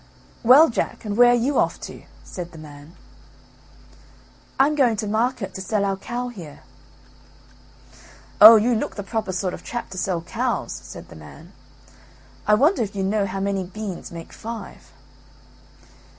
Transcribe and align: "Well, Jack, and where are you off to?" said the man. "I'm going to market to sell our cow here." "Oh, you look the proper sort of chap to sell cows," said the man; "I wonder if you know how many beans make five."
"Well, 0.41 0.69
Jack, 0.71 1.05
and 1.05 1.15
where 1.15 1.29
are 1.29 1.35
you 1.35 1.59
off 1.59 1.79
to?" 1.81 2.05
said 2.23 2.53
the 2.53 2.57
man. 2.57 2.95
"I'm 4.59 4.73
going 4.73 4.95
to 4.95 5.05
market 5.07 5.53
to 5.53 5.61
sell 5.61 5.85
our 5.85 5.95
cow 5.95 6.29
here." 6.29 6.61
"Oh, 8.41 8.55
you 8.55 8.73
look 8.73 8.95
the 8.95 9.03
proper 9.03 9.31
sort 9.31 9.53
of 9.53 9.63
chap 9.63 9.91
to 9.91 9.99
sell 9.99 10.21
cows," 10.23 10.73
said 10.73 11.09
the 11.09 11.15
man; 11.15 11.53
"I 12.47 12.55
wonder 12.55 12.81
if 12.81 12.95
you 12.95 13.03
know 13.03 13.27
how 13.27 13.39
many 13.41 13.63
beans 13.63 14.11
make 14.11 14.33
five." 14.33 14.91